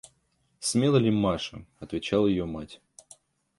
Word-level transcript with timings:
–Смела 0.69 0.97
ли 0.97 1.11
Маша?– 1.11 1.63
отвечала 1.79 2.25
ее 2.25 2.45
мать. 2.47 2.81